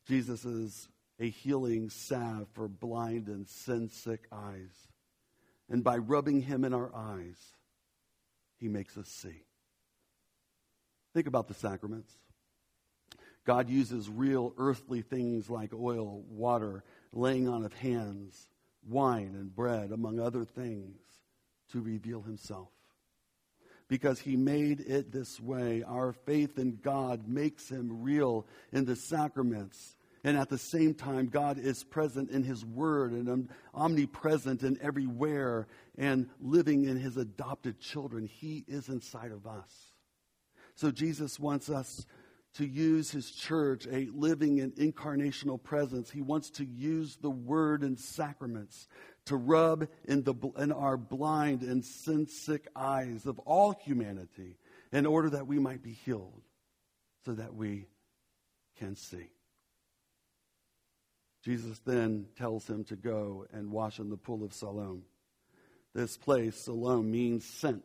Jesus 0.06 0.44
is 0.44 0.88
a 1.18 1.28
healing 1.28 1.90
salve 1.90 2.46
for 2.52 2.68
blind 2.68 3.26
and 3.26 3.48
sin 3.48 3.88
sick 3.88 4.28
eyes. 4.30 4.86
And 5.68 5.82
by 5.82 5.96
rubbing 5.96 6.42
him 6.42 6.64
in 6.64 6.72
our 6.72 6.94
eyes, 6.94 7.56
he 8.56 8.68
makes 8.68 8.96
us 8.96 9.08
see. 9.08 9.42
Think 11.16 11.28
about 11.28 11.48
the 11.48 11.54
sacraments. 11.54 12.12
God 13.46 13.70
uses 13.70 14.10
real 14.10 14.52
earthly 14.58 15.00
things 15.00 15.48
like 15.48 15.72
oil, 15.72 16.22
water, 16.28 16.84
laying 17.10 17.48
on 17.48 17.64
of 17.64 17.72
hands, 17.72 18.50
wine, 18.86 19.34
and 19.34 19.56
bread, 19.56 19.92
among 19.92 20.20
other 20.20 20.44
things, 20.44 21.00
to 21.72 21.80
reveal 21.80 22.20
himself. 22.20 22.68
Because 23.88 24.20
he 24.20 24.36
made 24.36 24.80
it 24.80 25.10
this 25.10 25.40
way, 25.40 25.82
our 25.84 26.12
faith 26.12 26.58
in 26.58 26.80
God 26.82 27.26
makes 27.26 27.70
him 27.70 28.02
real 28.02 28.46
in 28.70 28.84
the 28.84 28.96
sacraments 28.96 29.96
and 30.22 30.36
at 30.36 30.50
the 30.50 30.58
same 30.58 30.92
time, 30.92 31.28
God 31.28 31.56
is 31.56 31.84
present 31.84 32.30
in 32.30 32.42
His 32.42 32.64
Word 32.64 33.12
and 33.12 33.48
omnipresent 33.72 34.62
and 34.62 34.76
everywhere 34.78 35.68
and 35.96 36.28
living 36.40 36.84
in 36.84 36.98
His 36.98 37.16
adopted 37.16 37.78
children. 37.78 38.26
He 38.26 38.64
is 38.66 38.88
inside 38.88 39.30
of 39.30 39.46
us. 39.46 39.95
So 40.76 40.90
Jesus 40.90 41.40
wants 41.40 41.68
us 41.68 42.06
to 42.54 42.66
use 42.66 43.10
His 43.10 43.30
church, 43.30 43.86
a 43.90 44.08
living 44.14 44.60
and 44.60 44.74
incarnational 44.76 45.62
presence. 45.62 46.10
He 46.10 46.22
wants 46.22 46.50
to 46.52 46.64
use 46.64 47.16
the 47.16 47.30
Word 47.30 47.82
and 47.82 47.98
sacraments 47.98 48.86
to 49.26 49.36
rub 49.36 49.88
in, 50.04 50.22
the, 50.22 50.34
in 50.56 50.72
our 50.72 50.96
blind 50.96 51.62
and 51.62 51.84
sin 51.84 52.26
sick 52.26 52.68
eyes 52.76 53.26
of 53.26 53.38
all 53.40 53.72
humanity 53.72 54.56
in 54.92 55.04
order 55.04 55.30
that 55.30 55.46
we 55.46 55.58
might 55.58 55.82
be 55.82 55.92
healed 55.92 56.42
so 57.24 57.32
that 57.32 57.54
we 57.54 57.86
can 58.78 58.94
see. 58.94 59.30
Jesus 61.44 61.78
then 61.84 62.26
tells 62.36 62.68
him 62.68 62.84
to 62.84 62.96
go 62.96 63.46
and 63.52 63.70
wash 63.70 63.98
in 63.98 64.10
the 64.10 64.16
pool 64.16 64.44
of 64.44 64.52
Siloam. 64.52 65.02
This 65.94 66.16
place, 66.16 66.56
Siloam, 66.56 67.10
means 67.10 67.44
sent. 67.44 67.84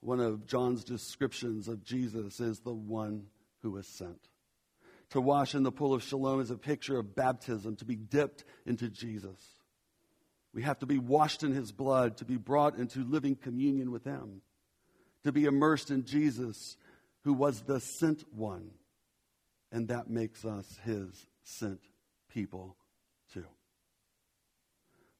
One 0.00 0.20
of 0.20 0.46
John's 0.46 0.84
descriptions 0.84 1.68
of 1.68 1.84
Jesus 1.84 2.40
is 2.40 2.60
the 2.60 2.72
one 2.72 3.26
who 3.62 3.76
is 3.76 3.86
sent. 3.86 4.28
To 5.10 5.20
wash 5.20 5.54
in 5.54 5.62
the 5.62 5.72
pool 5.72 5.94
of 5.94 6.04
Siloam 6.04 6.40
is 6.40 6.50
a 6.50 6.58
picture 6.58 6.98
of 6.98 7.14
baptism, 7.14 7.76
to 7.76 7.84
be 7.84 7.96
dipped 7.96 8.44
into 8.66 8.88
Jesus. 8.88 9.40
We 10.52 10.62
have 10.62 10.78
to 10.80 10.86
be 10.86 10.98
washed 10.98 11.42
in 11.42 11.52
his 11.52 11.72
blood, 11.72 12.18
to 12.18 12.24
be 12.24 12.36
brought 12.36 12.76
into 12.76 13.04
living 13.04 13.36
communion 13.36 13.90
with 13.90 14.04
him, 14.04 14.42
to 15.24 15.32
be 15.32 15.44
immersed 15.44 15.90
in 15.90 16.04
Jesus, 16.04 16.76
who 17.24 17.32
was 17.32 17.62
the 17.62 17.80
sent 17.80 18.24
one. 18.34 18.70
And 19.72 19.88
that 19.88 20.08
makes 20.08 20.44
us 20.44 20.78
his 20.84 21.26
sent 21.42 21.80
people 22.30 22.76
too. 23.32 23.44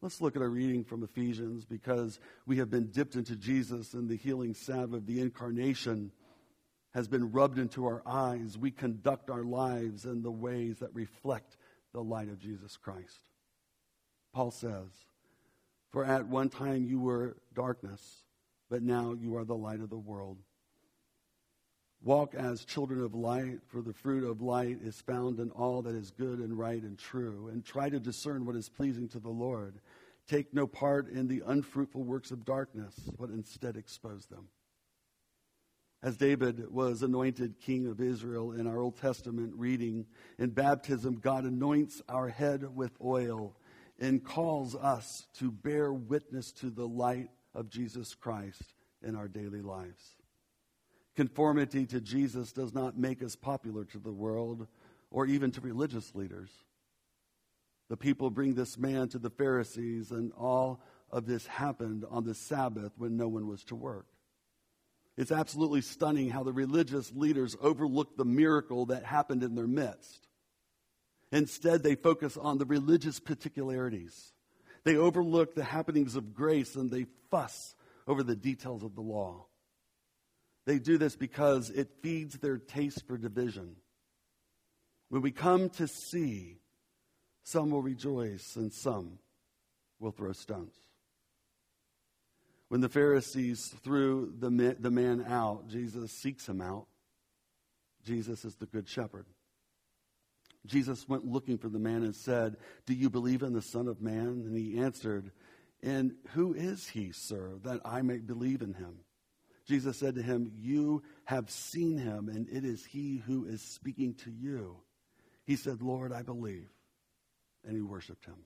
Let's 0.00 0.20
look 0.20 0.36
at 0.36 0.42
our 0.42 0.48
reading 0.48 0.84
from 0.84 1.02
Ephesians 1.02 1.64
because 1.64 2.20
we 2.46 2.58
have 2.58 2.70
been 2.70 2.86
dipped 2.92 3.16
into 3.16 3.34
Jesus 3.34 3.94
and 3.94 4.08
the 4.08 4.16
healing 4.16 4.54
salve 4.54 4.92
of 4.94 5.06
the 5.06 5.20
incarnation 5.20 6.12
has 6.94 7.08
been 7.08 7.32
rubbed 7.32 7.58
into 7.58 7.84
our 7.86 8.02
eyes. 8.06 8.56
We 8.56 8.70
conduct 8.70 9.28
our 9.28 9.42
lives 9.42 10.04
in 10.04 10.22
the 10.22 10.30
ways 10.30 10.78
that 10.78 10.94
reflect 10.94 11.56
the 11.92 12.02
light 12.02 12.28
of 12.28 12.38
Jesus 12.38 12.76
Christ. 12.76 13.28
Paul 14.32 14.52
says, 14.52 14.88
For 15.90 16.04
at 16.04 16.28
one 16.28 16.48
time 16.48 16.84
you 16.84 17.00
were 17.00 17.36
darkness, 17.52 18.22
but 18.70 18.82
now 18.82 19.16
you 19.18 19.36
are 19.36 19.44
the 19.44 19.56
light 19.56 19.80
of 19.80 19.90
the 19.90 19.98
world. 19.98 20.38
Walk 22.02 22.34
as 22.34 22.64
children 22.64 23.02
of 23.02 23.14
light, 23.14 23.58
for 23.66 23.82
the 23.82 23.92
fruit 23.92 24.24
of 24.24 24.40
light 24.40 24.78
is 24.82 25.00
found 25.00 25.40
in 25.40 25.50
all 25.50 25.82
that 25.82 25.96
is 25.96 26.12
good 26.12 26.38
and 26.38 26.56
right 26.56 26.82
and 26.82 26.96
true, 26.96 27.48
and 27.52 27.64
try 27.64 27.88
to 27.88 27.98
discern 27.98 28.46
what 28.46 28.56
is 28.56 28.68
pleasing 28.68 29.08
to 29.08 29.18
the 29.18 29.28
Lord. 29.28 29.80
Take 30.28 30.54
no 30.54 30.66
part 30.66 31.08
in 31.08 31.26
the 31.26 31.42
unfruitful 31.46 32.04
works 32.04 32.30
of 32.30 32.44
darkness, 32.44 32.94
but 33.18 33.30
instead 33.30 33.76
expose 33.76 34.26
them. 34.26 34.48
As 36.00 36.16
David 36.16 36.70
was 36.70 37.02
anointed 37.02 37.58
king 37.58 37.88
of 37.88 38.00
Israel 38.00 38.52
in 38.52 38.68
our 38.68 38.78
Old 38.78 38.96
Testament 38.96 39.52
reading, 39.56 40.06
in 40.38 40.50
baptism, 40.50 41.16
God 41.16 41.44
anoints 41.44 42.00
our 42.08 42.28
head 42.28 42.76
with 42.76 42.92
oil 43.02 43.56
and 43.98 44.24
calls 44.24 44.76
us 44.76 45.26
to 45.38 45.50
bear 45.50 45.92
witness 45.92 46.52
to 46.52 46.70
the 46.70 46.86
light 46.86 47.30
of 47.52 47.68
Jesus 47.68 48.14
Christ 48.14 48.74
in 49.02 49.16
our 49.16 49.26
daily 49.26 49.60
lives. 49.60 50.17
Conformity 51.18 51.84
to 51.84 52.00
Jesus 52.00 52.52
does 52.52 52.72
not 52.72 52.96
make 52.96 53.24
us 53.24 53.34
popular 53.34 53.84
to 53.86 53.98
the 53.98 54.12
world 54.12 54.68
or 55.10 55.26
even 55.26 55.50
to 55.50 55.60
religious 55.60 56.14
leaders. 56.14 56.48
The 57.88 57.96
people 57.96 58.30
bring 58.30 58.54
this 58.54 58.78
man 58.78 59.08
to 59.08 59.18
the 59.18 59.28
Pharisees, 59.28 60.12
and 60.12 60.30
all 60.38 60.80
of 61.10 61.26
this 61.26 61.44
happened 61.44 62.04
on 62.08 62.22
the 62.22 62.36
Sabbath 62.36 62.92
when 62.98 63.16
no 63.16 63.26
one 63.26 63.48
was 63.48 63.64
to 63.64 63.74
work. 63.74 64.06
It's 65.16 65.32
absolutely 65.32 65.80
stunning 65.80 66.30
how 66.30 66.44
the 66.44 66.52
religious 66.52 67.10
leaders 67.12 67.56
overlooked 67.60 68.16
the 68.16 68.24
miracle 68.24 68.86
that 68.86 69.02
happened 69.02 69.42
in 69.42 69.56
their 69.56 69.66
midst. 69.66 70.28
Instead, 71.32 71.82
they 71.82 71.96
focus 71.96 72.36
on 72.36 72.58
the 72.58 72.64
religious 72.64 73.18
particularities. 73.18 74.34
They 74.84 74.94
overlook 74.94 75.56
the 75.56 75.64
happenings 75.64 76.14
of 76.14 76.32
grace 76.32 76.76
and 76.76 76.92
they 76.92 77.06
fuss 77.28 77.74
over 78.06 78.22
the 78.22 78.36
details 78.36 78.84
of 78.84 78.94
the 78.94 79.00
law. 79.00 79.46
They 80.68 80.78
do 80.78 80.98
this 80.98 81.16
because 81.16 81.70
it 81.70 81.88
feeds 82.02 82.36
their 82.36 82.58
taste 82.58 83.06
for 83.06 83.16
division. 83.16 83.76
When 85.08 85.22
we 85.22 85.30
come 85.30 85.70
to 85.70 85.88
see, 85.88 86.58
some 87.42 87.70
will 87.70 87.80
rejoice 87.80 88.54
and 88.54 88.70
some 88.70 89.18
will 89.98 90.10
throw 90.10 90.32
stones. 90.32 90.74
When 92.68 92.82
the 92.82 92.90
Pharisees 92.90 93.74
threw 93.82 94.34
the, 94.38 94.76
the 94.78 94.90
man 94.90 95.24
out, 95.26 95.68
Jesus 95.68 96.12
seeks 96.12 96.46
him 96.46 96.60
out. 96.60 96.86
Jesus 98.04 98.44
is 98.44 98.54
the 98.56 98.66
good 98.66 98.86
shepherd. 98.86 99.24
Jesus 100.66 101.08
went 101.08 101.24
looking 101.24 101.56
for 101.56 101.70
the 101.70 101.78
man 101.78 102.02
and 102.02 102.14
said, 102.14 102.58
Do 102.84 102.92
you 102.92 103.08
believe 103.08 103.42
in 103.42 103.54
the 103.54 103.62
Son 103.62 103.88
of 103.88 104.02
Man? 104.02 104.44
And 104.44 104.54
he 104.54 104.78
answered, 104.78 105.32
And 105.82 106.16
who 106.32 106.52
is 106.52 106.88
he, 106.88 107.10
sir, 107.10 107.52
that 107.62 107.80
I 107.86 108.02
may 108.02 108.18
believe 108.18 108.60
in 108.60 108.74
him? 108.74 108.98
Jesus 109.68 109.98
said 109.98 110.14
to 110.14 110.22
him, 110.22 110.50
You 110.56 111.02
have 111.24 111.50
seen 111.50 111.98
him, 111.98 112.30
and 112.30 112.48
it 112.48 112.64
is 112.64 112.84
he 112.86 113.22
who 113.26 113.44
is 113.44 113.60
speaking 113.60 114.14
to 114.24 114.30
you. 114.30 114.78
He 115.44 115.56
said, 115.56 115.82
Lord, 115.82 116.10
I 116.10 116.22
believe. 116.22 116.68
And 117.66 117.76
he 117.76 117.82
worshiped 117.82 118.24
him. 118.24 118.36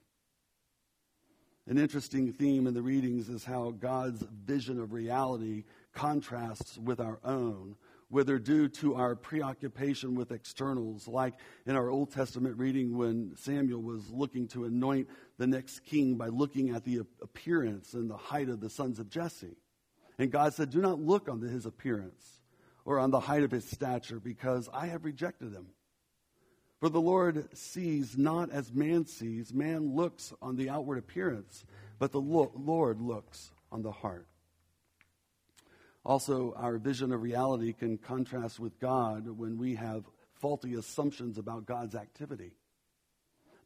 An 1.69 1.79
interesting 1.79 2.33
theme 2.33 2.67
in 2.67 2.75
the 2.75 2.83
readings 2.83 3.29
is 3.29 3.45
how 3.45 3.71
God's 3.71 4.25
vision 4.45 4.81
of 4.81 4.93
reality 4.93 5.63
contrasts 5.93 6.77
with 6.77 6.99
our 6.99 7.21
own, 7.25 7.77
whether 8.09 8.41
due 8.41 8.67
to 8.69 8.97
our 8.97 9.15
preoccupation 9.15 10.17
with 10.17 10.33
externals, 10.33 11.07
like 11.07 11.35
in 11.67 11.77
our 11.77 11.89
Old 11.89 12.11
Testament 12.11 12.59
reading 12.59 12.99
when 12.99 13.37
Samuel 13.37 13.81
was 13.81 14.11
looking 14.11 14.49
to 14.49 14.65
anoint 14.65 15.09
the 15.39 15.47
next 15.47 15.85
king 15.85 16.17
by 16.17 16.29
looking 16.29 16.71
at 16.71 16.83
the 16.83 17.03
appearance 17.23 17.95
and 17.95 18.11
the 18.11 18.17
height 18.17 18.49
of 18.49 18.61
the 18.61 18.71
sons 18.71 18.99
of 18.99 19.09
Jesse. 19.09 19.57
And 20.19 20.31
God 20.31 20.55
said, 20.55 20.71
Do 20.71 20.81
not 20.81 21.01
look 21.01 21.29
on 21.29 21.41
his 21.41 21.67
appearance 21.67 22.41
or 22.85 22.99
on 22.99 23.11
the 23.11 23.21
height 23.21 23.43
of 23.43 23.51
his 23.51 23.65
stature, 23.65 24.19
because 24.19 24.69
I 24.73 24.87
have 24.87 25.05
rejected 25.05 25.53
him. 25.53 25.69
For 26.81 26.89
the 26.89 27.01
Lord 27.01 27.57
sees 27.57 28.19
not 28.19 28.51
as 28.51 28.73
man 28.73 29.07
sees. 29.07 29.55
Man 29.55 29.95
looks 29.95 30.33
on 30.43 30.57
the 30.57 30.69
outward 30.69 30.99
appearance, 30.99 31.65
but 32.01 32.11
the 32.11 32.21
Lord 32.21 33.01
looks 33.01 33.53
on 33.71 33.83
the 33.83 33.93
heart. 33.93 34.27
Also, 36.05 36.53
our 36.57 36.79
vision 36.79 37.13
of 37.13 37.23
reality 37.23 37.73
can 37.73 37.99
contrast 37.99 38.59
with 38.59 38.81
God 38.81 39.29
when 39.29 39.57
we 39.57 39.77
have 39.77 40.05
faulty 40.35 40.75
assumptions 40.75 41.39
about 41.39 41.67
God's 41.67 41.95
activity. 41.95 42.57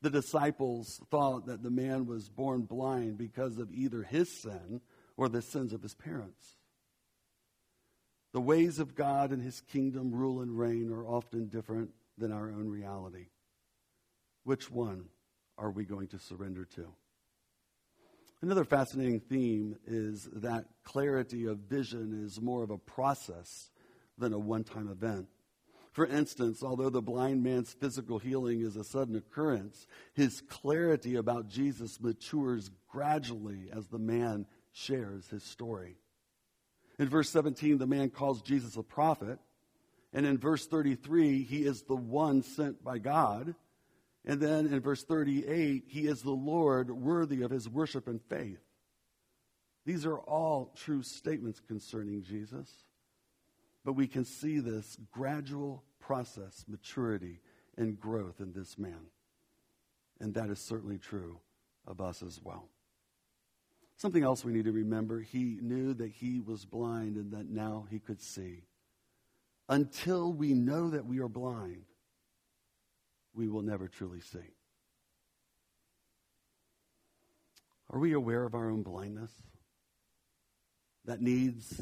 The 0.02 0.10
disciples 0.10 1.00
thought 1.10 1.46
that 1.46 1.62
the 1.62 1.70
man 1.70 2.04
was 2.04 2.28
born 2.28 2.62
blind 2.62 3.16
because 3.16 3.56
of 3.56 3.72
either 3.72 4.02
his 4.02 4.30
sin 4.30 4.82
or 5.16 5.28
the 5.28 5.42
sins 5.42 5.72
of 5.72 5.82
his 5.82 5.94
parents. 5.94 6.56
The 8.32 8.40
ways 8.40 8.78
of 8.78 8.94
God 8.94 9.30
and 9.30 9.42
his 9.42 9.60
kingdom 9.60 10.14
rule 10.14 10.42
and 10.42 10.58
reign 10.58 10.92
are 10.92 11.06
often 11.06 11.48
different 11.48 11.90
than 12.18 12.32
our 12.32 12.50
own 12.50 12.68
reality. 12.68 13.28
Which 14.44 14.70
one 14.70 15.06
are 15.56 15.70
we 15.70 15.84
going 15.84 16.08
to 16.08 16.18
surrender 16.18 16.64
to? 16.76 16.86
Another 18.42 18.64
fascinating 18.64 19.20
theme 19.20 19.76
is 19.86 20.28
that 20.34 20.66
clarity 20.84 21.46
of 21.46 21.58
vision 21.60 22.22
is 22.24 22.40
more 22.40 22.62
of 22.62 22.70
a 22.70 22.78
process 22.78 23.70
than 24.18 24.32
a 24.32 24.38
one 24.38 24.64
time 24.64 24.88
event. 24.90 25.28
For 25.92 26.04
instance, 26.04 26.62
although 26.62 26.90
the 26.90 27.00
blind 27.00 27.42
man's 27.42 27.72
physical 27.72 28.18
healing 28.18 28.60
is 28.60 28.76
a 28.76 28.84
sudden 28.84 29.16
occurrence, 29.16 29.86
his 30.12 30.42
clarity 30.42 31.16
about 31.16 31.48
Jesus 31.48 31.98
matures 31.98 32.70
gradually 32.86 33.70
as 33.72 33.86
the 33.86 33.98
man 33.98 34.46
shares 34.76 35.26
his 35.28 35.42
story. 35.42 35.96
In 36.98 37.08
verse 37.08 37.30
17, 37.30 37.78
the 37.78 37.86
man 37.86 38.10
calls 38.10 38.42
Jesus 38.42 38.76
a 38.76 38.82
prophet. 38.82 39.38
And 40.12 40.26
in 40.26 40.38
verse 40.38 40.66
33, 40.66 41.42
he 41.42 41.64
is 41.64 41.82
the 41.82 41.96
one 41.96 42.42
sent 42.42 42.84
by 42.84 42.98
God. 42.98 43.54
And 44.24 44.40
then 44.40 44.66
in 44.66 44.80
verse 44.80 45.02
38, 45.02 45.84
he 45.88 46.06
is 46.06 46.22
the 46.22 46.30
Lord 46.30 46.90
worthy 46.90 47.42
of 47.42 47.50
his 47.50 47.68
worship 47.68 48.06
and 48.06 48.20
faith. 48.22 48.60
These 49.86 50.04
are 50.04 50.18
all 50.18 50.72
true 50.76 51.02
statements 51.02 51.60
concerning 51.60 52.22
Jesus. 52.22 52.68
But 53.84 53.94
we 53.94 54.06
can 54.06 54.24
see 54.24 54.58
this 54.58 54.98
gradual 55.10 55.84
process, 56.00 56.64
maturity, 56.68 57.40
and 57.78 57.98
growth 57.98 58.40
in 58.40 58.52
this 58.52 58.76
man. 58.78 59.10
And 60.20 60.34
that 60.34 60.50
is 60.50 60.58
certainly 60.58 60.98
true 60.98 61.38
of 61.86 62.00
us 62.00 62.22
as 62.22 62.40
well. 62.42 62.68
Something 63.96 64.22
else 64.22 64.44
we 64.44 64.52
need 64.52 64.66
to 64.66 64.72
remember 64.72 65.20
he 65.20 65.58
knew 65.62 65.94
that 65.94 66.10
he 66.10 66.40
was 66.40 66.66
blind 66.66 67.16
and 67.16 67.32
that 67.32 67.48
now 67.48 67.86
he 67.90 67.98
could 67.98 68.20
see. 68.20 68.64
Until 69.68 70.32
we 70.32 70.52
know 70.52 70.90
that 70.90 71.06
we 71.06 71.18
are 71.18 71.28
blind, 71.28 71.84
we 73.34 73.48
will 73.48 73.62
never 73.62 73.88
truly 73.88 74.20
see. 74.20 74.38
Are 77.90 77.98
we 77.98 78.12
aware 78.12 78.44
of 78.44 78.54
our 78.54 78.70
own 78.70 78.82
blindness 78.82 79.30
that 81.04 81.20
needs 81.20 81.80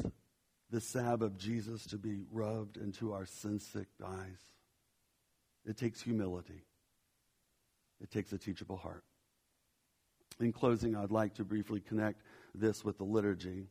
the 0.69 0.79
salve 0.79 1.21
of 1.21 1.37
Jesus 1.37 1.85
to 1.87 1.97
be 1.97 2.19
rubbed 2.31 2.77
into 2.77 3.11
our 3.11 3.25
sin 3.25 3.59
sick 3.59 3.87
eyes? 4.03 4.39
It 5.65 5.77
takes 5.77 6.01
humility, 6.01 6.63
it 7.99 8.09
takes 8.09 8.31
a 8.31 8.37
teachable 8.37 8.77
heart. 8.77 9.03
In 10.39 10.51
closing, 10.51 10.95
I'd 10.95 11.11
like 11.11 11.35
to 11.35 11.45
briefly 11.45 11.79
connect 11.79 12.21
this 12.53 12.83
with 12.83 12.97
the 12.97 13.05
liturgy. 13.05 13.67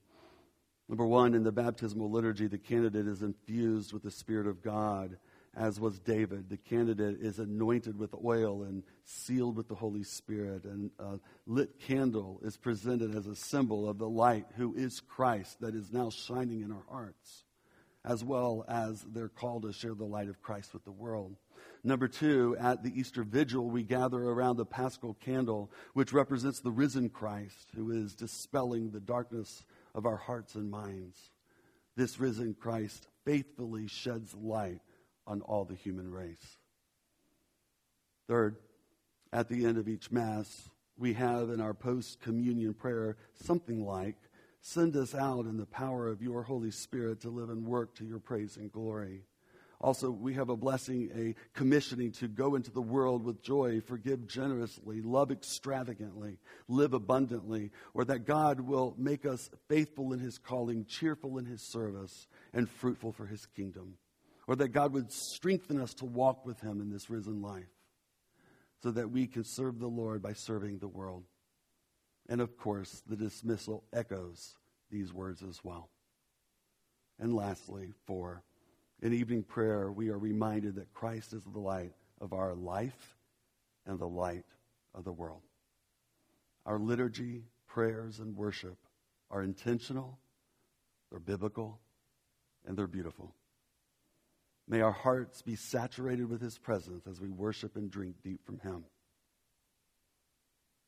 Number 0.89 1.07
one, 1.07 1.35
in 1.35 1.43
the 1.43 1.53
baptismal 1.53 2.11
liturgy, 2.11 2.47
the 2.47 2.59
candidate 2.59 3.07
is 3.07 3.23
infused 3.23 3.93
with 3.93 4.03
the 4.03 4.11
Spirit 4.11 4.47
of 4.47 4.63
God, 4.63 5.19
as 5.55 5.79
was 5.79 5.99
David. 5.99 6.49
The 6.49 6.57
candidate 6.57 7.19
is 7.21 7.39
anointed 7.39 7.99
with 7.99 8.15
oil 8.25 8.63
and 8.63 8.83
sealed 9.05 9.57
with 9.57 9.69
the 9.69 9.75
Holy 9.75 10.03
Spirit. 10.03 10.65
And 10.65 10.91
a 10.99 11.21
lit 11.47 11.79
candle 11.81 12.41
is 12.43 12.57
presented 12.57 13.15
as 13.15 13.27
a 13.27 13.37
symbol 13.37 13.89
of 13.89 13.99
the 13.99 14.09
light 14.09 14.47
who 14.57 14.75
is 14.75 15.01
Christ 15.01 15.61
that 15.61 15.75
is 15.75 15.93
now 15.93 16.11
shining 16.11 16.63
in 16.63 16.73
our 16.73 16.85
hearts, 16.91 17.45
as 18.05 18.25
well 18.25 18.65
as 18.69 19.05
they're 19.13 19.29
called 19.29 19.63
to 19.63 19.73
share 19.73 19.95
the 19.95 20.05
light 20.05 20.29
of 20.29 20.43
Christ 20.43 20.73
with 20.73 20.85
the 20.85 20.93
world. 20.93 21.37
Number 21.87 22.09
two, 22.09 22.57
at 22.59 22.83
the 22.83 22.99
Easter 22.99 23.23
Vigil, 23.23 23.69
we 23.69 23.83
gather 23.83 24.23
around 24.23 24.57
the 24.57 24.65
paschal 24.65 25.15
candle, 25.21 25.71
which 25.93 26.15
represents 26.15 26.61
the 26.61 26.71
risen 26.71 27.11
Christ 27.11 27.69
who 27.77 27.91
is 27.91 28.15
dispelling 28.15 28.91
the 28.91 29.01
darkness 29.01 29.65
of 29.95 30.07
our 30.07 30.17
hearts 30.17 30.55
and 30.55 30.71
minds. 30.71 31.31
This 31.95 32.19
risen 32.19 32.55
Christ 32.55 33.07
faithfully 33.27 33.87
sheds 33.87 34.35
light 34.35 34.81
on 35.27 35.43
all 35.43 35.67
the 35.67 35.75
human 35.75 36.11
race. 36.11 36.59
Third, 38.29 38.57
at 39.31 39.51
the 39.51 39.67
end 39.67 39.77
of 39.77 39.87
each 39.87 40.11
Mass, 40.11 40.71
we 40.97 41.13
have 41.13 41.51
in 41.51 41.61
our 41.61 41.75
post 41.75 42.19
communion 42.21 42.73
prayer 42.73 43.19
something 43.35 43.85
like, 43.85 44.17
Send 44.63 44.97
us 44.97 45.15
out 45.15 45.45
in 45.45 45.59
the 45.59 45.67
power 45.67 46.09
of 46.09 46.23
your 46.23 46.45
Holy 46.45 46.71
Spirit 46.71 47.21
to 47.21 47.29
live 47.29 47.51
and 47.51 47.67
work 47.67 47.95
to 47.97 48.05
your 48.07 48.19
praise 48.19 48.57
and 48.57 48.73
glory. 48.73 49.25
Also, 49.85 50.11
we 50.11 50.33
have 50.33 50.49
a 50.49 50.57
blessing, 50.57 51.11
a 51.15 51.35
commissioning 51.53 52.11
to 52.11 52.27
go 52.27 52.55
into 52.55 52.71
the 52.71 52.81
world 52.81 53.23
with 53.23 53.43
joy, 53.43 53.83
forgive 53.83 54.27
generously, 54.27 55.03
love 55.03 55.31
extravagantly, 55.31 56.39
live 56.69 56.95
abundantly, 56.95 57.71
or 57.93 58.03
that 58.07 58.25
God 58.25 58.61
will 58.61 58.95
make 58.97 59.27
us 59.27 59.51
faithful 59.69 60.15
in 60.15 60.21
his 60.21 60.39
calling, 60.39 60.87
cheerful 60.87 61.37
in 61.37 61.45
his 61.45 61.61
service, 61.61 62.29
and 62.55 62.67
fruitful 62.67 63.13
for 63.13 63.27
his 63.27 63.45
kingdom. 63.45 63.99
Or 64.47 64.57
that 64.57 64.69
God 64.69 64.95
would 64.95 65.13
strengthen 65.13 65.79
us 65.79 65.93
to 65.97 66.07
walk 66.07 66.47
with 66.47 66.61
him 66.61 66.81
in 66.81 66.91
this 66.91 67.11
risen 67.11 67.43
life 67.43 67.69
so 68.83 68.91
that 68.91 69.11
we 69.11 69.27
can 69.27 69.45
serve 69.45 69.81
the 69.81 69.87
Lord 69.87 70.23
by 70.23 70.33
serving 70.33 70.79
the 70.79 70.89
world. 70.89 71.25
And 72.27 72.41
of 72.41 72.57
course, 72.57 73.03
the 73.07 73.17
dismissal 73.17 73.85
echoes 73.93 74.57
these 74.91 75.13
words 75.13 75.43
as 75.43 75.63
well. 75.63 75.91
And 77.19 77.37
lastly, 77.37 77.93
four 78.07 78.45
in 79.03 79.13
evening 79.13 79.43
prayer, 79.43 79.93
we 79.93 80.09
are 80.09 80.19
reminded 80.19 80.77
that 80.77 80.93
Christ 80.93 81.33
is 81.33 81.43
the 81.45 81.59
light 81.59 81.93
of 82.21 82.33
our 82.33 82.55
life 82.55 83.17
and 83.87 83.99
the 83.99 84.09
light 84.09 84.47
of 84.95 85.05
the 85.05 85.13
world. 85.13 85.43
our 86.67 86.79
liturgy, 86.79 87.43
prayers, 87.67 88.21
and 88.21 88.37
worship 88.37 88.79
are 89.31 89.43
intentional, 89.43 90.19
they're 91.11 91.21
biblical, 91.21 91.79
and 92.67 92.77
they're 92.77 92.87
beautiful. 92.87 93.35
May 94.67 94.81
our 94.81 94.93
hearts 94.93 95.43
be 95.43 95.57
saturated 95.57 96.29
with 96.29 96.41
His 96.41 96.57
presence 96.57 97.07
as 97.07 97.21
we 97.21 97.29
worship 97.29 97.77
and 97.77 97.91
drink 97.91 98.17
deep 98.23 98.45
from 98.47 98.59
Him. 98.61 98.85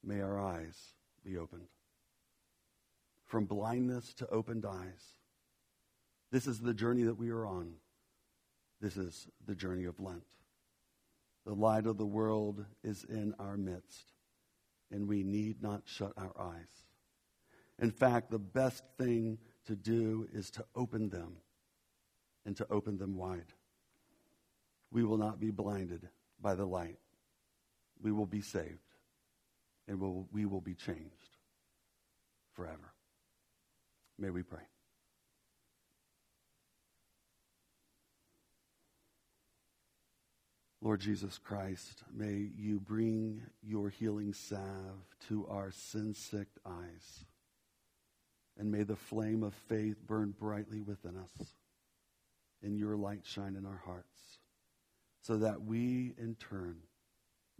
May 0.02 0.22
our 0.22 0.40
eyes 0.40 0.94
be 1.24 1.36
opened. 1.36 1.66
From 3.26 3.44
blindness 3.44 4.14
to 4.14 4.28
opened 4.28 4.64
eyes. 4.64 5.16
This 6.30 6.46
is 6.46 6.60
the 6.60 6.72
journey 6.72 7.02
that 7.02 7.18
we 7.18 7.30
are 7.30 7.44
on. 7.44 7.74
This 8.80 8.96
is 8.96 9.28
the 9.46 9.54
journey 9.54 9.84
of 9.84 9.98
Lent. 10.00 10.22
The 11.44 11.54
light 11.54 11.86
of 11.86 11.96
the 11.96 12.06
world 12.06 12.64
is 12.82 13.04
in 13.04 13.34
our 13.38 13.56
midst, 13.56 14.12
and 14.90 15.08
we 15.08 15.22
need 15.22 15.62
not 15.62 15.82
shut 15.84 16.12
our 16.16 16.32
eyes. 16.38 16.86
In 17.78 17.90
fact, 17.90 18.30
the 18.30 18.38
best 18.38 18.82
thing 18.98 19.38
to 19.66 19.76
do 19.76 20.28
is 20.32 20.50
to 20.52 20.64
open 20.74 21.08
them 21.08 21.36
and 22.44 22.56
to 22.56 22.66
open 22.70 22.98
them 22.98 23.16
wide. 23.16 23.52
We 24.90 25.04
will 25.04 25.18
not 25.18 25.40
be 25.40 25.50
blinded 25.50 26.08
by 26.40 26.54
the 26.54 26.64
light. 26.64 26.98
We 28.02 28.12
will 28.12 28.26
be 28.26 28.40
saved, 28.40 28.78
and 29.88 30.00
we'll, 30.00 30.26
we 30.32 30.46
will 30.46 30.60
be 30.60 30.74
changed 30.74 31.36
forever. 32.54 32.92
May 34.18 34.30
we 34.30 34.42
pray. 34.42 34.62
Lord 40.86 41.00
Jesus 41.00 41.36
Christ, 41.36 42.04
may 42.14 42.46
you 42.56 42.78
bring 42.78 43.42
your 43.60 43.88
healing 43.90 44.32
salve 44.32 45.04
to 45.26 45.44
our 45.48 45.72
sin 45.72 46.14
sick 46.14 46.46
eyes. 46.64 47.24
And 48.56 48.70
may 48.70 48.84
the 48.84 48.94
flame 48.94 49.42
of 49.42 49.52
faith 49.52 49.96
burn 50.06 50.32
brightly 50.38 50.82
within 50.82 51.16
us, 51.16 51.54
and 52.62 52.78
your 52.78 52.94
light 52.94 53.22
shine 53.24 53.56
in 53.56 53.66
our 53.66 53.82
hearts, 53.84 54.38
so 55.22 55.36
that 55.38 55.64
we 55.64 56.14
in 56.18 56.36
turn 56.38 56.76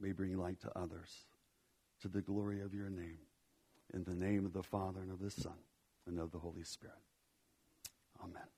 may 0.01 0.13
bring 0.13 0.39
light 0.39 0.61
to 0.61 0.79
others 0.79 1.25
to 2.03 2.07
the 2.07 2.23
glory 2.23 2.61
of 2.61 2.75
your 2.75 2.91
name. 2.91 3.19
In 3.93 4.05
the 4.05 4.15
name 4.15 4.47
of 4.47 4.53
the 4.53 4.63
Father, 4.63 5.01
and 5.01 5.11
of 5.11 5.19
the 5.19 5.33
Son, 5.33 5.59
and 6.07 6.21
of 6.21 6.31
the 6.31 6.39
Holy 6.39 6.63
Spirit. 6.63 6.95
Amen. 8.23 8.56